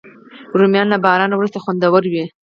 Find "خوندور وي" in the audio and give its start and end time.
1.63-2.25